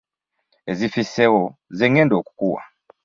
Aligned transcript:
Ezifisseewo 0.71 1.43
ze 1.77 1.85
ŋŋenda 1.91 2.15
okukuwa. 2.21 2.61